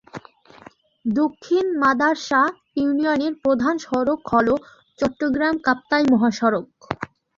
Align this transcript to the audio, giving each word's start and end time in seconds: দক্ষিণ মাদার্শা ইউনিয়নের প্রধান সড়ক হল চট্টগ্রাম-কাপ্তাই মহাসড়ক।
দক্ষিণ 1.05 1.65
মাদার্শা 1.83 2.41
ইউনিয়নের 2.77 3.33
প্রধান 3.43 3.75
সড়ক 3.85 4.21
হল 4.31 4.47
চট্টগ্রাম-কাপ্তাই 4.99 6.03
মহাসড়ক। 6.11 6.67